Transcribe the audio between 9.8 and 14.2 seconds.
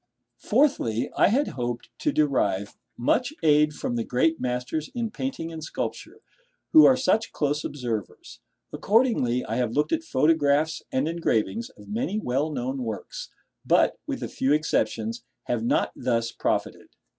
at photographs and engravings of many well known works; but,